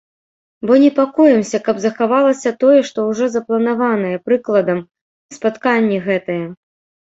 [0.69, 4.85] Бо непакоімся, каб захавалася тое, што ўжо запланаванае, прыкладам,
[5.41, 6.45] спатканні гэтыя.